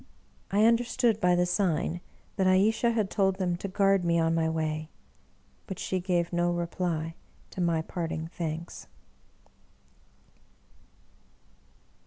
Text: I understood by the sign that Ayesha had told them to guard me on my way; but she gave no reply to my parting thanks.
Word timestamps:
I 0.49 0.65
understood 0.65 1.19
by 1.19 1.35
the 1.35 1.45
sign 1.45 2.01
that 2.35 2.47
Ayesha 2.47 2.89
had 2.89 3.11
told 3.11 3.35
them 3.35 3.55
to 3.57 3.67
guard 3.67 4.03
me 4.03 4.17
on 4.19 4.33
my 4.33 4.49
way; 4.49 4.89
but 5.67 5.77
she 5.77 5.99
gave 5.99 6.33
no 6.33 6.51
reply 6.51 7.13
to 7.51 7.61
my 7.61 7.83
parting 7.83 8.25
thanks. 8.33 8.87